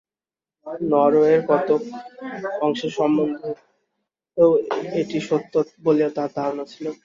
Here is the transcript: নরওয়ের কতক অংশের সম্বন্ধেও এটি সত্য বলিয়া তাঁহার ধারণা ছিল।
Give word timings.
নরওয়ের 0.91 1.41
কতক 1.49 1.81
অংশের 2.61 2.91
সম্বন্ধেও 2.97 4.49
এটি 4.99 5.17
সত্য 5.27 5.53
বলিয়া 5.85 6.09
তাঁহার 6.15 6.33
ধারণা 6.37 6.63
ছিল। 6.71 6.85